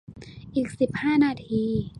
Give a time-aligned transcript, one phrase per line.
[0.55, 1.63] อีกสิบห้านาที